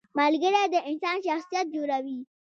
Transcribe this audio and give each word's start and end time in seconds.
•ملګری 0.17 0.63
د 0.73 0.75
انسان 0.89 1.17
شخصیت 1.27 1.65
جوړوي. 1.75 2.19